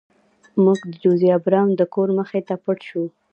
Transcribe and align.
موږ 0.63 0.79
د 0.91 0.93
جوزیا 1.03 1.35
براون 1.45 1.69
د 1.75 1.81
کور 1.93 2.09
مخې 2.17 2.41
ته 2.47 2.55
پټ 2.63 2.79
شو. 2.89 3.03